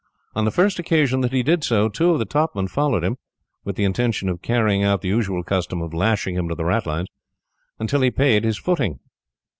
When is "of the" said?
2.09-2.25